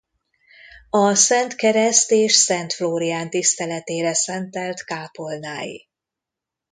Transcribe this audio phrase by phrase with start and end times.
[0.89, 5.89] A Szent Kereszt és Szent Flórián tiszteletére szentelt kápolnái.